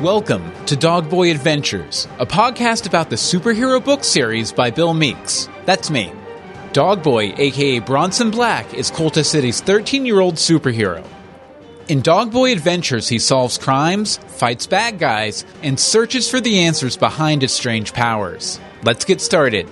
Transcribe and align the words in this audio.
Welcome 0.00 0.52
to 0.66 0.76
Dogboy 0.76 1.32
Adventures, 1.32 2.06
a 2.20 2.24
podcast 2.24 2.86
about 2.86 3.10
the 3.10 3.16
superhero 3.16 3.84
book 3.84 4.04
series 4.04 4.52
by 4.52 4.70
Bill 4.70 4.94
Meeks. 4.94 5.48
That's 5.64 5.90
me. 5.90 6.12
Dogboy, 6.72 7.36
aka 7.36 7.80
Bronson 7.80 8.30
Black, 8.30 8.72
is 8.74 8.92
Colta 8.92 9.24
City's 9.24 9.60
13 9.60 10.06
year 10.06 10.20
old 10.20 10.36
superhero. 10.36 11.04
In 11.88 12.00
Dogboy 12.00 12.52
Adventures, 12.52 13.08
he 13.08 13.18
solves 13.18 13.58
crimes, 13.58 14.18
fights 14.18 14.68
bad 14.68 15.00
guys, 15.00 15.44
and 15.64 15.80
searches 15.80 16.30
for 16.30 16.40
the 16.40 16.60
answers 16.60 16.96
behind 16.96 17.42
his 17.42 17.50
strange 17.50 17.92
powers. 17.92 18.60
Let's 18.84 19.04
get 19.04 19.20
started. 19.20 19.68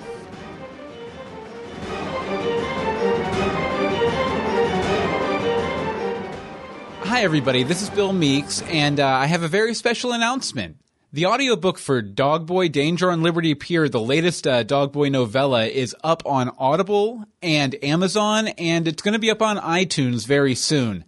Hi, 7.16 7.22
everybody. 7.22 7.62
This 7.62 7.80
is 7.80 7.88
Bill 7.88 8.12
Meeks, 8.12 8.60
and 8.60 9.00
uh, 9.00 9.06
I 9.06 9.24
have 9.24 9.42
a 9.42 9.48
very 9.48 9.72
special 9.72 10.12
announcement. 10.12 10.76
The 11.14 11.24
audiobook 11.24 11.78
for 11.78 12.02
Dog 12.02 12.44
Boy 12.44 12.68
Danger 12.68 13.10
on 13.10 13.22
Liberty 13.22 13.54
Pier, 13.54 13.88
the 13.88 14.02
latest 14.02 14.46
uh, 14.46 14.64
Dogboy 14.64 15.10
novella, 15.10 15.64
is 15.64 15.96
up 16.04 16.22
on 16.26 16.54
Audible 16.58 17.24
and 17.40 17.74
Amazon, 17.82 18.48
and 18.48 18.86
it's 18.86 19.00
going 19.00 19.14
to 19.14 19.18
be 19.18 19.30
up 19.30 19.40
on 19.40 19.56
iTunes 19.56 20.26
very 20.26 20.54
soon. 20.54 21.06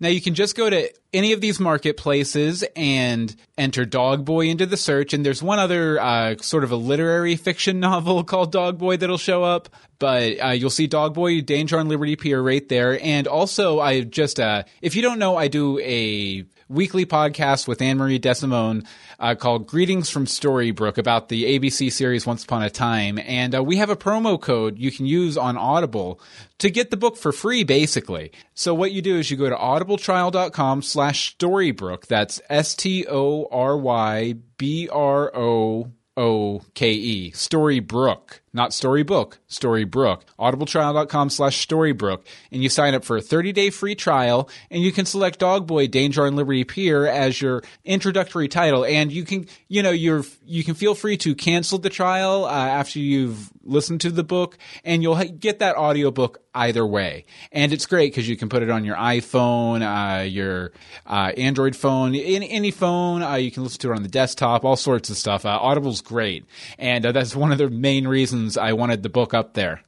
Now 0.00 0.08
you 0.08 0.22
can 0.22 0.32
just 0.34 0.56
go 0.56 0.70
to 0.70 0.90
any 1.16 1.32
of 1.32 1.40
these 1.40 1.58
marketplaces 1.58 2.64
and 2.76 3.34
enter 3.56 3.84
Dog 3.84 4.24
Boy 4.24 4.48
into 4.48 4.66
the 4.66 4.76
search. 4.76 5.14
And 5.14 5.24
there's 5.24 5.42
one 5.42 5.58
other 5.58 6.00
uh, 6.00 6.36
sort 6.38 6.62
of 6.62 6.70
a 6.70 6.76
literary 6.76 7.36
fiction 7.36 7.80
novel 7.80 8.22
called 8.22 8.52
Dog 8.52 8.78
Boy 8.78 8.96
that'll 8.96 9.18
show 9.18 9.42
up. 9.42 9.68
But 9.98 10.44
uh, 10.44 10.48
you'll 10.50 10.70
see 10.70 10.86
Dog 10.86 11.14
Boy, 11.14 11.40
Danger 11.40 11.78
on 11.78 11.88
Liberty 11.88 12.16
Pier 12.16 12.40
right 12.42 12.68
there. 12.68 13.02
And 13.02 13.26
also, 13.26 13.80
I 13.80 14.02
just, 14.02 14.38
uh, 14.38 14.64
if 14.82 14.94
you 14.94 15.02
don't 15.02 15.18
know, 15.18 15.36
I 15.36 15.48
do 15.48 15.78
a 15.80 16.44
weekly 16.68 17.06
podcast 17.06 17.68
with 17.68 17.80
Anne 17.80 17.96
Marie 17.96 18.18
Desimone 18.18 18.86
uh, 19.18 19.34
called 19.34 19.66
Greetings 19.66 20.10
from 20.10 20.26
Storybrooke 20.26 20.98
about 20.98 21.28
the 21.28 21.58
ABC 21.58 21.92
series 21.92 22.26
Once 22.26 22.44
Upon 22.44 22.62
a 22.62 22.70
Time. 22.70 23.18
And 23.18 23.54
uh, 23.54 23.62
we 23.62 23.76
have 23.76 23.90
a 23.90 23.96
promo 23.96 24.40
code 24.40 24.78
you 24.78 24.90
can 24.90 25.06
use 25.06 25.36
on 25.38 25.56
Audible 25.56 26.20
to 26.58 26.70
get 26.70 26.90
the 26.90 26.96
book 26.96 27.16
for 27.16 27.32
free, 27.32 27.64
basically. 27.64 28.32
So 28.54 28.74
what 28.74 28.92
you 28.92 29.02
do 29.02 29.16
is 29.16 29.30
you 29.30 29.36
go 29.36 29.48
to 29.48 29.56
audibletrial.com 29.56 30.82
slash 30.82 31.05
Storybrooke. 31.10 32.06
That's 32.06 32.40
S 32.48 32.74
T 32.74 33.06
O 33.08 33.46
R 33.50 33.76
Y 33.76 34.34
B 34.58 34.88
R 34.88 35.34
O 35.36 35.92
O 36.16 36.60
K 36.74 36.92
E. 36.92 37.32
Storybrooke 37.32 38.40
not 38.56 38.72
Storybook, 38.72 39.38
Storybrooke. 39.48 40.22
Audibletrial.com 40.38 41.30
slash 41.30 41.66
Storybrooke. 41.66 42.24
And 42.50 42.62
you 42.62 42.68
sign 42.68 42.94
up 42.94 43.04
for 43.04 43.16
a 43.16 43.20
30 43.20 43.52
day 43.52 43.70
free 43.70 43.94
trial 43.94 44.48
and 44.70 44.82
you 44.82 44.90
can 44.90 45.06
select 45.06 45.38
Dogboy 45.38 45.90
Danger 45.90 46.26
on 46.26 46.34
Liberty 46.34 46.64
Pier 46.64 47.06
as 47.06 47.40
your 47.40 47.62
introductory 47.84 48.48
title. 48.48 48.84
And 48.84 49.12
you 49.12 49.24
can, 49.24 49.46
you 49.68 49.82
know, 49.82 49.90
you're, 49.90 50.24
you 50.44 50.64
can 50.64 50.74
feel 50.74 50.94
free 50.94 51.16
to 51.18 51.34
cancel 51.34 51.78
the 51.78 51.90
trial 51.90 52.46
uh, 52.46 52.50
after 52.50 52.98
you've 52.98 53.50
listened 53.66 54.00
to 54.00 54.10
the 54.10 54.24
book 54.24 54.56
and 54.84 55.02
you'll 55.02 55.22
get 55.22 55.58
that 55.58 55.76
audiobook 55.76 56.40
either 56.54 56.86
way. 56.86 57.26
And 57.52 57.72
it's 57.72 57.86
great 57.86 58.12
because 58.12 58.28
you 58.28 58.36
can 58.36 58.48
put 58.48 58.62
it 58.62 58.70
on 58.70 58.84
your 58.84 58.96
iPhone, 58.96 59.82
uh, 59.82 60.22
your 60.22 60.72
uh, 61.06 61.32
Android 61.36 61.76
phone, 61.76 62.14
any, 62.14 62.48
any 62.50 62.70
phone. 62.70 63.22
Uh, 63.22 63.34
you 63.34 63.50
can 63.50 63.62
listen 63.62 63.80
to 63.80 63.92
it 63.92 63.96
on 63.96 64.02
the 64.02 64.08
desktop, 64.08 64.64
all 64.64 64.76
sorts 64.76 65.10
of 65.10 65.16
stuff. 65.16 65.44
Uh, 65.44 65.58
Audible's 65.60 66.00
great. 66.00 66.44
And 66.78 67.04
uh, 67.04 67.12
that's 67.12 67.36
one 67.36 67.52
of 67.52 67.58
the 67.58 67.68
main 67.68 68.08
reasons 68.08 68.45
reasons 68.46 68.56
I 68.56 68.72
wanted 68.72 69.02
the 69.02 69.08
book 69.08 69.34
up 69.34 69.54
there. 69.54 69.82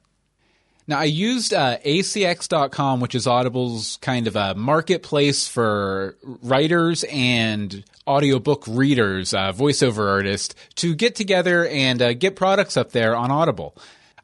Now, 0.87 0.99
I 0.99 1.05
used 1.05 1.53
uh, 1.53 1.77
ACX.com, 1.85 2.99
which 2.99 3.13
is 3.13 3.27
Audible's 3.27 3.97
kind 4.01 4.25
of 4.27 4.35
a 4.35 4.55
marketplace 4.55 5.47
for 5.47 6.17
writers 6.23 7.05
and 7.11 7.83
audiobook 8.07 8.65
readers, 8.67 9.33
uh, 9.35 9.53
voiceover 9.53 10.09
artists, 10.09 10.55
to 10.75 10.95
get 10.95 11.13
together 11.13 11.67
and 11.67 12.01
uh, 12.01 12.13
get 12.13 12.35
products 12.35 12.75
up 12.75 12.91
there 12.91 13.15
on 13.15 13.29
Audible. 13.29 13.75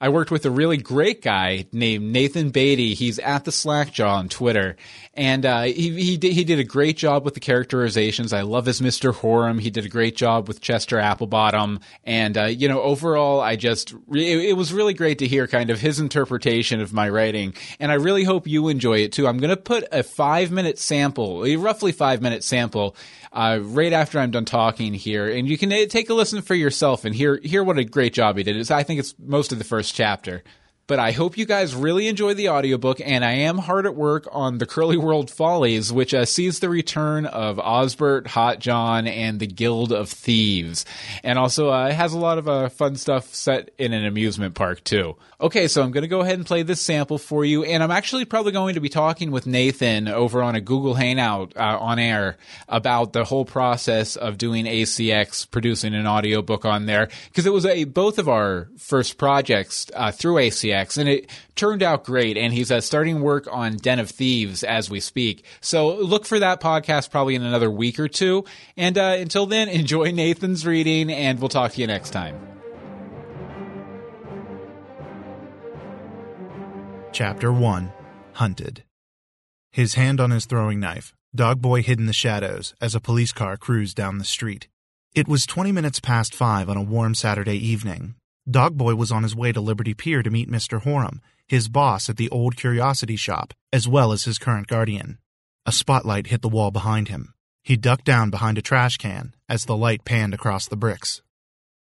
I 0.06 0.10
worked 0.10 0.30
with 0.30 0.46
a 0.46 0.52
really 0.52 0.78
great 0.78 1.24
guy 1.24 1.66
named 1.72 2.14
Nathan 2.14 2.52
Beatty. 2.52 2.94
He's 2.94 3.18
at 3.18 3.44
the 3.44 3.52
Slackjaw 3.52 4.18
on 4.18 4.30
Twitter, 4.30 4.76
and 5.16 5.44
uh, 5.44 5.64
he 5.64 6.00
he 6.00 6.16
did, 6.16 6.32
he 6.34 6.44
did 6.44 6.60
a 6.60 6.64
great 6.64 6.96
job 6.96 7.26
with 7.26 7.34
the 7.34 7.40
characterizations. 7.40 8.32
I 8.32 8.42
love 8.42 8.68
his 8.68 8.84
Mister 8.84 9.12
Horum. 9.12 9.60
He 9.60 9.72
did 9.72 9.84
a 9.84 9.90
great 9.90 10.16
job 10.16 10.48
with 10.48 10.62
Chester 10.62 10.98
Applebottom, 10.98 11.82
and 12.04 12.38
uh, 12.38 12.44
you 12.44 12.68
know 12.68 12.84
overall, 12.84 13.42
I 13.42 13.56
just 13.56 13.94
it, 14.14 14.50
it, 14.50 14.54
was 14.56 14.72
really 14.72 14.94
great 14.94 15.18
to 15.20 15.28
hear 15.28 15.48
kind 15.48 15.72
of 15.72 15.80
his 15.80 16.00
interpretation 16.00 16.82
of 16.82 16.94
my 16.94 17.10
writing, 17.10 17.56
and 17.80 17.92
I 17.92 17.96
really 17.96 18.26
hope 18.26 18.46
you 18.46 18.68
enjoy 18.68 19.00
it 19.00 19.12
too. 19.12 19.28
I'm 19.28 19.40
going 19.40 19.50
to 19.50 19.58
put 19.58 19.86
a 19.92 20.04
five 20.04 20.52
minute 20.52 20.78
sample, 20.78 21.44
a 21.48 21.56
roughly 21.56 21.92
five 21.92 22.22
minute 22.22 22.44
sample, 22.44 22.96
uh, 23.34 23.58
right 23.60 23.92
after 23.92 24.20
I'm 24.20 24.30
done 24.30 24.46
talking 24.46 24.94
here, 24.94 25.28
and 25.28 25.50
you 25.50 25.58
can 25.58 25.74
uh, 25.74 25.88
take 25.88 26.12
a 26.12 26.14
listen 26.14 26.44
for 26.44 26.54
yourself 26.54 27.06
and 27.06 27.16
hear 27.16 27.40
hear 27.42 27.64
what 27.64 27.80
a 27.80 27.84
great 27.84 28.14
job 28.14 28.38
he 28.38 28.44
did. 28.44 28.56
It's, 28.56 28.70
I 28.70 28.84
think 28.84 29.00
it's 29.00 29.16
most 29.18 29.52
of 29.52 29.58
the 29.58 29.64
first 29.64 29.95
chapter. 29.96 30.44
But 30.88 31.00
I 31.00 31.14
hope 31.14 31.36
you 31.36 31.48
guys 31.48 31.74
really 31.74 32.08
enjoy 32.08 32.36
the 32.36 32.50
audiobook, 32.50 33.02
and 33.04 33.26
I 33.26 33.32
am 33.32 33.58
hard 33.58 33.88
at 33.88 33.96
work 33.96 34.28
on 34.32 34.60
the 34.60 34.68
Curly 34.68 34.98
World 34.98 35.32
Follies, 35.32 35.92
which 35.92 36.14
uh, 36.14 36.26
sees 36.26 36.60
the 36.60 36.70
return 36.70 37.26
of 37.26 37.58
Osbert, 37.58 38.28
Hot 38.28 38.60
John, 38.60 39.08
and 39.08 39.40
the 39.40 39.48
Guild 39.48 39.92
of 39.92 40.10
Thieves. 40.10 40.86
And 41.24 41.40
also 41.40 41.70
uh, 41.70 41.92
has 41.92 42.14
a 42.14 42.20
lot 42.20 42.38
of 42.38 42.48
uh, 42.48 42.70
fun 42.70 42.98
stuff 42.98 43.34
set 43.34 43.72
in 43.80 43.94
an 43.94 44.06
amusement 44.06 44.54
park, 44.54 44.84
too. 44.84 45.16
Okay, 45.42 45.68
so 45.68 45.82
I'm 45.82 45.90
going 45.90 46.04
to 46.04 46.08
go 46.08 46.22
ahead 46.22 46.36
and 46.36 46.46
play 46.46 46.62
this 46.62 46.82
sample 46.82 47.18
for 47.18 47.44
you, 47.44 47.64
and 47.64 47.82
I'm 47.82 47.92
actually 47.92 48.26
probably 48.26 48.52
going 48.52 48.76
to 48.76 48.80
be 48.80 48.90
talking 48.90 49.32
with 49.32 49.48
Nathan 49.48 50.08
over 50.08 50.44
on 50.44 50.54
a 50.54 50.62
Google 50.62 50.94
Hangout 50.94 51.58
uh, 51.58 51.80
on 51.80 51.98
air 51.98 52.38
about 52.70 53.12
the 53.12 53.24
whole 53.24 53.44
process 53.44 54.16
of 54.16 54.38
doing 54.38 54.66
ACX, 54.66 55.50
producing 55.50 55.96
an 55.96 56.06
audiobook 56.06 56.64
on 56.64 56.86
there, 56.86 57.10
because 57.30 57.48
it 57.48 57.54
was 57.54 57.66
a 57.66 57.86
both 57.86 58.20
of 58.20 58.30
our 58.30 58.70
first 58.78 59.18
projects 59.18 59.88
uh, 59.96 60.12
through 60.12 60.36
ACX 60.36 60.75
and 60.98 61.10
it 61.10 61.30
turned 61.56 61.84
out 61.84 62.04
great. 62.04 62.38
And 62.38 62.54
he's 62.54 62.72
uh, 62.72 62.82
starting 62.82 63.22
work 63.22 63.48
on 63.52 63.78
Den 63.78 64.00
of 64.00 64.10
Thieves 64.10 64.64
as 64.64 64.90
we 64.90 65.00
speak. 65.00 65.46
So 65.62 65.96
look 65.96 66.26
for 66.26 66.40
that 66.40 66.62
podcast 66.62 67.12
probably 67.12 67.36
in 67.36 67.44
another 67.44 67.70
week 67.70 68.00
or 68.00 68.08
two. 68.08 68.46
And 68.78 68.98
uh, 68.98 69.18
until 69.20 69.46
then, 69.46 69.70
enjoy 69.86 70.12
Nathan's 70.12 70.66
reading, 70.66 71.12
and 71.12 71.40
we'll 71.40 71.50
talk 71.50 71.74
to 71.74 71.82
you 71.82 71.88
next 71.88 72.12
time. 72.12 72.36
Chapter 77.12 77.52
1 77.52 77.94
Hunted. 78.34 78.84
His 79.72 79.94
hand 79.94 80.20
on 80.20 80.32
his 80.32 80.46
throwing 80.46 80.80
knife, 80.80 81.14
Dogboy 81.36 81.84
hid 81.84 82.00
in 82.00 82.06
the 82.06 82.14
shadows 82.14 82.74
as 82.82 82.96
a 82.96 83.00
police 83.00 83.32
car 83.32 83.56
cruised 83.56 83.96
down 83.96 84.18
the 84.18 84.26
street. 84.26 84.68
It 85.14 85.28
was 85.28 85.46
20 85.46 85.72
minutes 85.72 86.02
past 86.02 86.36
five 86.36 86.70
on 86.70 86.76
a 86.76 86.82
warm 86.82 87.16
Saturday 87.16 87.56
evening, 87.56 88.16
Dogboy 88.50 88.94
was 88.96 89.12
on 89.12 89.24
his 89.24 89.36
way 89.36 89.52
to 89.52 89.60
Liberty 89.60 89.94
Pier 89.96 90.22
to 90.22 90.30
meet 90.30 90.50
Mr. 90.50 90.82
Horum, 90.82 91.20
his 91.48 91.68
boss 91.68 92.10
at 92.10 92.18
the 92.18 92.30
old 92.30 92.56
curiosity 92.56 93.16
shop, 93.16 93.54
as 93.74 93.88
well 93.88 94.12
as 94.12 94.26
his 94.26 94.38
current 94.38 94.68
guardian. 94.68 95.18
A 95.66 95.72
spotlight 95.72 96.28
hit 96.28 96.44
the 96.44 96.50
wall 96.50 96.70
behind 96.70 97.08
him. 97.08 97.34
He 97.64 97.76
ducked 97.76 98.06
down 98.06 98.30
behind 98.30 98.60
a 98.60 98.62
trash 98.62 98.98
can 98.98 99.34
as 99.50 99.66
the 99.66 99.76
light 99.76 100.06
panned 100.06 100.36
across 100.36 100.68
the 100.68 100.76
bricks. 100.76 101.24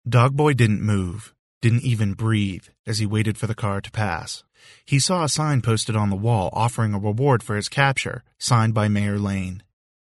Dogboy 0.07 0.55
didn't 0.55 0.83
move, 0.83 1.35
didn't 1.63 1.83
even 1.83 2.13
breathe 2.13 2.65
as 2.87 2.99
he 2.99 3.07
waited 3.07 3.39
for 3.39 3.47
the 3.47 3.55
car 3.55 3.81
to 3.81 3.91
pass. 3.91 4.45
He 4.85 4.99
saw 4.99 5.25
a 5.25 5.29
sign 5.31 5.63
posted 5.63 5.97
on 5.97 6.11
the 6.11 6.17
wall 6.17 6.51
offering 6.53 6.93
a 6.93 6.99
reward 6.99 7.43
for 7.43 7.57
his 7.57 7.71
capture, 7.71 8.23
signed 8.39 8.75
by 8.75 8.89
Mayor 8.89 9.19
Lane. 9.19 9.63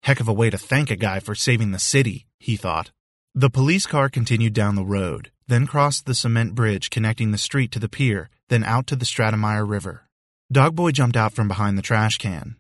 Heck 0.02 0.20
of 0.20 0.28
a 0.28 0.32
way 0.34 0.50
to 0.50 0.58
thank 0.58 0.90
a 0.90 0.96
guy 0.96 1.20
for 1.20 1.34
saving 1.34 1.70
the 1.70 1.78
city, 1.78 2.26
he 2.38 2.56
thought. 2.56 2.90
The 3.34 3.48
police 3.48 3.86
car 3.86 4.10
continued 4.10 4.52
down 4.52 4.74
the 4.74 4.84
road, 4.84 5.30
then 5.46 5.66
crossed 5.66 6.06
the 6.06 6.14
cement 6.14 6.54
bridge 6.54 6.90
connecting 6.90 7.30
the 7.30 7.38
street 7.38 7.70
to 7.72 7.78
the 7.78 7.88
pier, 7.88 8.30
then 8.48 8.64
out 8.64 8.86
to 8.86 8.96
the 8.96 9.04
Stratemeyer 9.04 9.68
River. 9.68 10.08
Dogboy 10.52 10.92
jumped 10.92 11.16
out 11.16 11.32
from 11.32 11.48
behind 11.48 11.76
the 11.76 11.82
trash 11.82 12.18
can. 12.18 12.56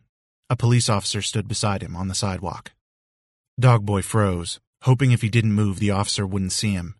A 0.50 0.56
police 0.56 0.88
officer 0.88 1.22
stood 1.22 1.48
beside 1.48 1.82
him 1.82 1.96
on 1.96 2.08
the 2.08 2.14
sidewalk. 2.14 2.72
Dogboy 3.60 4.02
froze, 4.02 4.60
hoping 4.82 5.12
if 5.12 5.22
he 5.22 5.28
didn't 5.28 5.52
move 5.52 5.78
the 5.78 5.90
officer 5.90 6.26
wouldn't 6.26 6.52
see 6.52 6.72
him. 6.72 6.94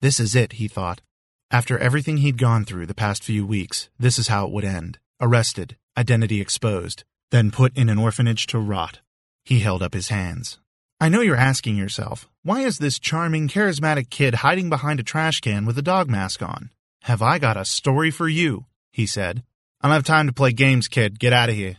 This 0.00 0.20
is 0.20 0.34
it, 0.34 0.54
he 0.54 0.68
thought. 0.68 1.02
After 1.50 1.78
everything 1.78 2.18
he'd 2.18 2.38
gone 2.38 2.64
through 2.64 2.86
the 2.86 2.94
past 2.94 3.22
few 3.22 3.46
weeks, 3.46 3.88
this 3.98 4.18
is 4.18 4.28
how 4.28 4.46
it 4.46 4.52
would 4.52 4.64
end. 4.64 4.98
Arrested, 5.20 5.76
identity 5.96 6.40
exposed, 6.40 7.04
then 7.30 7.50
put 7.50 7.76
in 7.76 7.88
an 7.88 7.98
orphanage 7.98 8.46
to 8.48 8.58
rot. 8.58 9.00
He 9.44 9.60
held 9.60 9.82
up 9.82 9.94
his 9.94 10.08
hands. 10.08 10.58
I 10.98 11.10
know 11.10 11.20
you're 11.20 11.36
asking 11.36 11.76
yourself, 11.76 12.26
why 12.42 12.62
is 12.62 12.78
this 12.78 12.98
charming, 12.98 13.48
charismatic 13.48 14.08
kid 14.08 14.36
hiding 14.36 14.70
behind 14.70 14.98
a 14.98 15.02
trash 15.02 15.40
can 15.40 15.66
with 15.66 15.76
a 15.76 15.82
dog 15.82 16.08
mask 16.08 16.42
on? 16.42 16.70
Have 17.02 17.20
I 17.20 17.38
got 17.38 17.58
a 17.58 17.66
story 17.66 18.10
for 18.10 18.26
you? 18.28 18.64
he 18.92 19.04
said. 19.06 19.42
I 19.82 19.88
don't 19.88 19.94
have 19.94 20.04
time 20.04 20.26
to 20.26 20.32
play 20.32 20.52
games, 20.52 20.88
kid. 20.88 21.18
Get 21.18 21.34
out 21.34 21.50
of 21.50 21.54
here. 21.54 21.76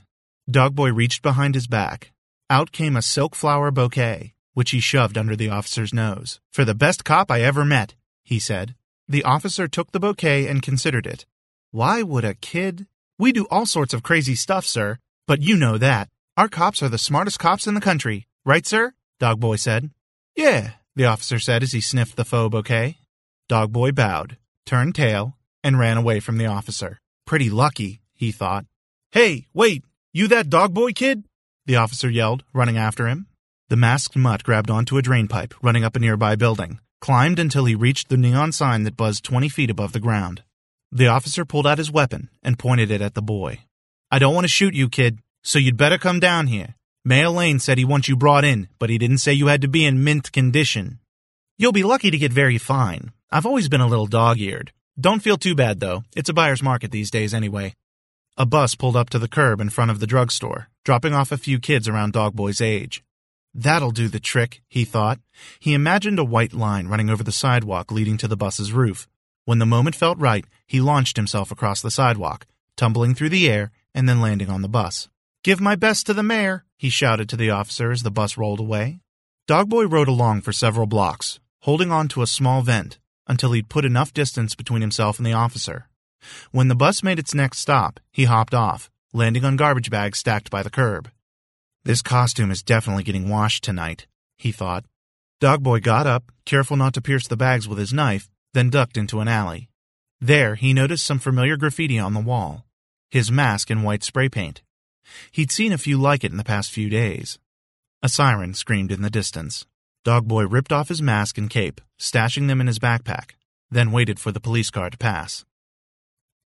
Dogboy 0.49 0.95
reached 0.95 1.23
behind 1.23 1.55
his 1.55 1.65
back. 1.65 2.11
Out 2.47 2.71
came 2.71 2.95
a 2.95 3.01
silk 3.01 3.33
flower 3.33 3.71
bouquet, 3.71 4.35
which 4.53 4.69
he 4.69 4.79
shoved 4.79 5.17
under 5.17 5.35
the 5.35 5.49
officer's 5.49 5.95
nose. 5.95 6.39
For 6.53 6.63
the 6.63 6.75
best 6.75 7.03
cop 7.03 7.31
I 7.31 7.41
ever 7.41 7.65
met, 7.65 7.95
he 8.23 8.37
said. 8.37 8.75
The 9.07 9.23
officer 9.23 9.67
took 9.67 9.91
the 9.91 9.99
bouquet 9.99 10.45
and 10.45 10.61
considered 10.61 11.07
it. 11.07 11.25
Why 11.71 12.03
would 12.03 12.23
a 12.23 12.35
kid? 12.35 12.85
We 13.17 13.31
do 13.31 13.47
all 13.49 13.65
sorts 13.65 13.95
of 13.95 14.03
crazy 14.03 14.35
stuff, 14.35 14.65
sir, 14.65 14.99
but 15.25 15.41
you 15.41 15.57
know 15.57 15.79
that. 15.79 16.07
Our 16.37 16.47
cops 16.47 16.83
are 16.83 16.89
the 16.89 16.99
smartest 16.99 17.39
cops 17.39 17.65
in 17.65 17.73
the 17.73 17.81
country, 17.81 18.27
right, 18.45 18.65
sir? 18.65 18.93
Dogboy 19.19 19.59
said. 19.59 19.89
Yeah, 20.35 20.71
the 20.95 21.05
officer 21.05 21.39
said 21.39 21.63
as 21.63 21.71
he 21.71 21.81
sniffed 21.81 22.15
the 22.15 22.25
faux 22.25 22.51
bouquet. 22.51 22.97
Dogboy 23.49 23.95
bowed, 23.95 24.37
turned 24.65 24.95
tail, 24.95 25.37
and 25.63 25.79
ran 25.79 25.97
away 25.97 26.19
from 26.19 26.37
the 26.37 26.45
officer. 26.45 26.99
Pretty 27.25 27.49
lucky, 27.49 28.01
he 28.13 28.31
thought. 28.31 28.65
Hey, 29.11 29.47
wait, 29.53 29.83
you 30.13 30.27
that 30.27 30.49
Dogboy 30.49 30.95
kid? 30.95 31.23
The 31.65 31.77
officer 31.77 32.09
yelled, 32.09 32.43
running 32.53 32.77
after 32.77 33.07
him. 33.07 33.27
The 33.69 33.75
masked 33.75 34.15
mutt 34.15 34.43
grabbed 34.43 34.69
onto 34.69 34.97
a 34.97 35.01
drain 35.01 35.27
pipe 35.27 35.53
running 35.61 35.83
up 35.83 35.95
a 35.95 35.99
nearby 35.99 36.35
building, 36.35 36.79
climbed 37.01 37.39
until 37.39 37.65
he 37.65 37.75
reached 37.75 38.09
the 38.09 38.17
neon 38.17 38.51
sign 38.51 38.83
that 38.83 38.95
buzzed 38.95 39.25
20 39.25 39.49
feet 39.49 39.69
above 39.69 39.91
the 39.93 39.99
ground. 39.99 40.43
The 40.91 41.07
officer 41.07 41.43
pulled 41.43 41.67
out 41.67 41.77
his 41.79 41.91
weapon 41.91 42.29
and 42.41 42.57
pointed 42.57 42.91
it 42.91 43.01
at 43.01 43.13
the 43.13 43.21
boy. 43.21 43.59
I 44.09 44.19
don't 44.19 44.33
want 44.33 44.45
to 44.45 44.49
shoot 44.49 44.73
you, 44.73 44.87
kid, 44.87 45.19
so 45.43 45.59
you'd 45.59 45.75
better 45.75 45.97
come 45.97 46.21
down 46.21 46.47
here. 46.47 46.75
Mayor 47.07 47.29
Lane 47.29 47.57
said 47.59 47.77
he 47.77 47.85
wants 47.85 48.09
you 48.09 48.17
brought 48.17 48.43
in, 48.43 48.67
but 48.79 48.89
he 48.89 48.97
didn't 48.97 49.19
say 49.19 49.31
you 49.31 49.47
had 49.47 49.61
to 49.61 49.69
be 49.69 49.85
in 49.85 50.03
mint 50.03 50.29
condition. 50.33 50.99
You'll 51.57 51.71
be 51.71 51.83
lucky 51.83 52.11
to 52.11 52.17
get 52.17 52.33
very 52.33 52.57
fine. 52.57 53.13
I've 53.31 53.45
always 53.45 53.69
been 53.69 53.79
a 53.79 53.87
little 53.87 54.07
dog 54.07 54.41
eared. 54.41 54.73
Don't 54.99 55.21
feel 55.21 55.37
too 55.37 55.55
bad, 55.55 55.79
though. 55.79 56.03
It's 56.17 56.27
a 56.27 56.33
buyer's 56.33 56.61
market 56.61 56.91
these 56.91 57.09
days, 57.09 57.33
anyway. 57.33 57.75
A 58.35 58.45
bus 58.45 58.75
pulled 58.75 58.97
up 58.97 59.09
to 59.11 59.19
the 59.19 59.29
curb 59.29 59.61
in 59.61 59.69
front 59.69 59.89
of 59.89 60.01
the 60.01 60.05
drugstore, 60.05 60.67
dropping 60.83 61.13
off 61.13 61.31
a 61.31 61.37
few 61.37 61.59
kids 61.61 61.87
around 61.87 62.11
Dogboy's 62.11 62.59
age. 62.59 63.05
That'll 63.55 63.91
do 63.91 64.09
the 64.09 64.19
trick, 64.19 64.61
he 64.67 64.83
thought. 64.83 65.21
He 65.61 65.73
imagined 65.73 66.19
a 66.19 66.25
white 66.25 66.53
line 66.53 66.89
running 66.89 67.09
over 67.09 67.23
the 67.23 67.31
sidewalk 67.31 67.89
leading 67.89 68.17
to 68.17 68.27
the 68.27 68.35
bus's 68.35 68.73
roof. 68.73 69.07
When 69.45 69.59
the 69.59 69.65
moment 69.65 69.95
felt 69.95 70.19
right, 70.19 70.43
he 70.65 70.81
launched 70.81 71.15
himself 71.15 71.51
across 71.51 71.81
the 71.81 71.89
sidewalk, 71.89 72.45
tumbling 72.75 73.15
through 73.15 73.29
the 73.29 73.49
air 73.49 73.71
and 73.95 74.09
then 74.09 74.19
landing 74.19 74.49
on 74.49 74.61
the 74.61 74.67
bus. 74.67 75.07
Give 75.47 75.61
my 75.61 75.77
best 75.77 76.05
to 76.07 76.13
the 76.13 76.23
mayor, 76.23 76.65
he 76.75 76.89
shouted 76.89 77.29
to 77.29 77.37
the 77.37 77.51
officer 77.51 77.89
as 77.89 78.03
the 78.03 78.11
bus 78.11 78.35
rolled 78.35 78.59
away. 78.59 78.99
Dogboy 79.47 79.89
rode 79.89 80.09
along 80.09 80.41
for 80.41 80.51
several 80.51 80.87
blocks, 80.87 81.39
holding 81.61 81.89
on 81.89 82.09
to 82.09 82.21
a 82.21 82.27
small 82.27 82.61
vent 82.63 82.99
until 83.27 83.53
he'd 83.53 83.69
put 83.69 83.85
enough 83.85 84.13
distance 84.13 84.55
between 84.55 84.81
himself 84.81 85.19
and 85.19 85.25
the 85.25 85.31
officer. 85.31 85.87
When 86.51 86.67
the 86.67 86.75
bus 86.75 87.01
made 87.01 87.17
its 87.17 87.33
next 87.33 87.59
stop, 87.59 88.01
he 88.11 88.25
hopped 88.25 88.53
off, 88.53 88.91
landing 89.13 89.45
on 89.45 89.55
garbage 89.55 89.89
bags 89.89 90.19
stacked 90.19 90.49
by 90.49 90.63
the 90.63 90.69
curb. 90.69 91.09
This 91.85 92.01
costume 92.01 92.51
is 92.51 92.61
definitely 92.61 93.03
getting 93.03 93.29
washed 93.29 93.63
tonight, 93.63 94.05
he 94.35 94.51
thought. 94.51 94.83
Dogboy 95.39 95.81
got 95.81 96.05
up, 96.05 96.29
careful 96.43 96.75
not 96.75 96.93
to 96.95 97.01
pierce 97.01 97.25
the 97.25 97.37
bags 97.37 97.69
with 97.69 97.77
his 97.77 97.93
knife, 97.93 98.29
then 98.53 98.69
ducked 98.69 98.97
into 98.97 99.21
an 99.21 99.29
alley. 99.29 99.69
There, 100.19 100.55
he 100.55 100.73
noticed 100.73 101.05
some 101.05 101.19
familiar 101.19 101.55
graffiti 101.55 101.97
on 101.97 102.13
the 102.13 102.19
wall 102.19 102.65
his 103.09 103.31
mask 103.31 103.71
in 103.71 103.83
white 103.83 104.03
spray 104.03 104.27
paint. 104.27 104.61
He'd 105.31 105.51
seen 105.51 105.71
a 105.71 105.77
few 105.77 105.97
like 105.97 106.23
it 106.23 106.31
in 106.31 106.37
the 106.37 106.43
past 106.43 106.71
few 106.71 106.89
days. 106.89 107.39
A 108.01 108.09
siren 108.09 108.53
screamed 108.53 108.91
in 108.91 109.01
the 109.01 109.09
distance. 109.09 109.65
Dogboy 110.03 110.45
ripped 110.49 110.71
off 110.71 110.89
his 110.89 111.01
mask 111.01 111.37
and 111.37 111.49
cape, 111.49 111.81
stashing 111.99 112.47
them 112.47 112.61
in 112.61 112.67
his 112.67 112.79
backpack, 112.79 113.31
then 113.69 113.91
waited 113.91 114.19
for 114.19 114.31
the 114.31 114.39
police 114.39 114.69
car 114.69 114.89
to 114.89 114.97
pass. 114.97 115.45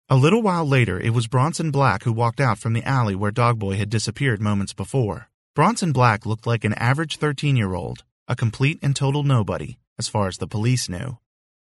A 0.08 0.16
little 0.16 0.42
while 0.42 0.66
later, 0.66 0.98
it 0.98 1.10
was 1.10 1.28
Bronson 1.28 1.70
Black 1.70 2.04
who 2.04 2.12
walked 2.12 2.40
out 2.40 2.58
from 2.58 2.72
the 2.72 2.82
alley 2.82 3.14
where 3.14 3.30
Dogboy 3.30 3.76
had 3.76 3.90
disappeared 3.90 4.40
moments 4.40 4.72
before. 4.72 5.28
Bronson 5.54 5.92
Black 5.92 6.26
looked 6.26 6.46
like 6.46 6.64
an 6.64 6.74
average 6.74 7.16
13 7.16 7.56
year 7.56 7.74
old, 7.74 8.04
a 8.26 8.34
complete 8.34 8.78
and 8.82 8.96
total 8.96 9.22
nobody, 9.22 9.78
as 9.98 10.08
far 10.08 10.26
as 10.26 10.38
the 10.38 10.46
police 10.46 10.88
knew. 10.88 11.18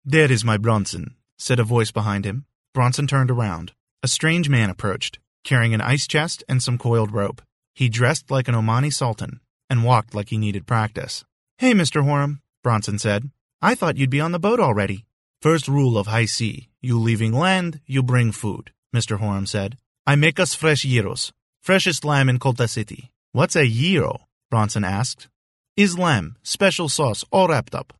There 0.04 0.32
is 0.32 0.44
my 0.44 0.58
Bronson, 0.58 1.16
said 1.38 1.60
a 1.60 1.64
voice 1.64 1.92
behind 1.92 2.26
him. 2.26 2.46
Bronson 2.74 3.08
turned 3.08 3.30
around. 3.30 3.74
A 4.02 4.08
strange 4.08 4.50
man 4.50 4.70
approached, 4.70 5.20
carrying 5.44 5.74
an 5.74 5.82
ice 5.82 6.08
chest 6.08 6.44
and 6.48 6.62
some 6.62 6.78
coiled 6.78 7.12
rope. 7.12 7.42
He 7.74 7.90
dressed 7.90 8.32
like 8.32 8.48
an 8.48 8.56
Omani 8.56 8.94
sultan 8.94 9.40
and 9.70 9.84
walked 9.84 10.14
like 10.14 10.30
he 10.30 10.38
needed 10.38 10.68
practice. 10.68 11.26
Hey, 11.58 11.74
Mr. 11.74 12.04
Horam, 12.04 12.40
Bronson 12.64 13.00
said. 13.00 13.30
I 13.62 13.76
thought 13.76 13.98
you'd 13.98 14.10
be 14.10 14.22
on 14.22 14.32
the 14.32 14.40
boat 14.40 14.60
already. 14.60 15.06
First 15.42 15.68
rule 15.68 15.98
of 15.98 16.08
high 16.08 16.26
sea 16.26 16.70
you 16.84 17.00
leaving 17.00 17.32
land, 17.32 17.80
you 17.88 18.04
bring 18.04 18.34
food, 18.34 18.72
Mr. 18.94 19.18
Horam 19.18 19.48
said. 19.48 19.78
I 20.06 20.16
make 20.16 20.38
us 20.38 20.54
fresh 20.54 20.82
gyros, 20.82 21.32
freshest 21.62 22.04
lamb 22.04 22.28
in 22.28 22.40
Colta 22.40 22.70
City. 22.70 23.10
What's 23.32 23.56
a 23.56 23.66
gyro? 23.66 24.28
Bronson 24.52 24.84
asked. 24.84 25.30
Is 25.78 25.98
lamb, 25.98 26.36
special 26.44 26.90
sauce, 26.90 27.24
all 27.32 27.48
wrapped 27.48 27.74
up. 27.74 27.94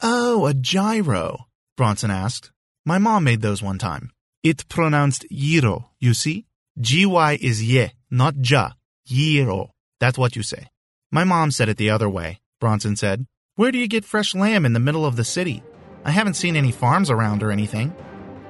Oh, 0.00 0.46
a 0.46 0.54
gyro, 0.54 1.48
Bronson 1.76 2.12
asked. 2.12 2.52
My 2.86 2.98
mom 2.98 3.24
made 3.24 3.42
those 3.42 3.60
one 3.60 3.78
time. 3.78 4.12
It 4.44 4.68
pronounced 4.68 5.26
gyro, 5.30 5.90
you 5.98 6.14
see? 6.14 6.46
GY 6.80 7.38
is 7.40 7.60
ye, 7.60 7.90
not 8.08 8.34
ja. 8.38 8.70
Gyro. 9.04 9.70
That's 9.98 10.16
what 10.16 10.36
you 10.36 10.44
say. 10.44 10.68
My 11.10 11.24
mom 11.24 11.50
said 11.50 11.68
it 11.68 11.76
the 11.76 11.90
other 11.90 12.08
way, 12.08 12.38
Bronson 12.60 12.94
said. 12.94 13.26
Where 13.56 13.72
do 13.72 13.78
you 13.78 13.88
get 13.88 14.04
fresh 14.04 14.32
lamb 14.32 14.64
in 14.64 14.74
the 14.74 14.80
middle 14.80 15.04
of 15.04 15.16
the 15.16 15.24
city? 15.24 15.64
I 16.04 16.12
haven't 16.12 16.34
seen 16.34 16.54
any 16.54 16.70
farms 16.70 17.10
around 17.10 17.42
or 17.42 17.50
anything. 17.50 17.92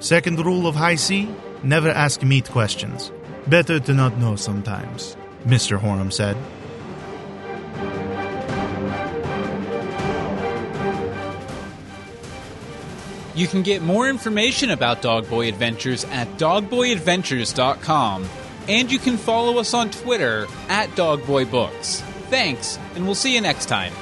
Second 0.00 0.44
rule 0.44 0.66
of 0.66 0.74
high 0.74 0.96
sea 0.96 1.34
never 1.62 1.88
ask 1.88 2.22
meat 2.22 2.50
questions. 2.50 3.12
Better 3.46 3.80
to 3.80 3.94
not 3.94 4.18
know 4.18 4.36
sometimes. 4.36 5.16
Mr. 5.44 5.78
Horam 5.80 6.12
said. 6.12 6.36
You 13.38 13.46
can 13.46 13.62
get 13.62 13.82
more 13.82 14.08
information 14.08 14.70
about 14.70 15.00
Dog 15.00 15.30
Boy 15.30 15.46
Adventures 15.46 16.04
at 16.06 16.26
dogboyadventures.com, 16.38 18.28
and 18.68 18.90
you 18.90 18.98
can 18.98 19.16
follow 19.16 19.58
us 19.58 19.74
on 19.74 19.92
Twitter 19.92 20.48
at 20.68 20.90
DogboyBooks. 20.96 22.00
Thanks, 22.30 22.80
and 22.96 23.06
we'll 23.06 23.14
see 23.14 23.36
you 23.36 23.40
next 23.40 23.66
time. 23.66 23.92